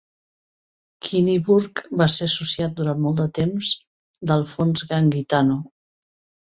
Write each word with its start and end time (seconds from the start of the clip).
Kinniburgh 1.07 1.83
va 2.03 2.09
ser 2.15 2.29
associat 2.31 2.75
durant 2.81 3.05
molt 3.07 3.23
de 3.23 3.29
temps 3.43 3.73
d'Alphonse 4.31 4.93
Gangitano. 4.95 5.65